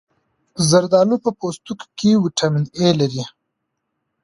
[0.69, 3.23] زردالو په پوستکي کې ویټامین A لري.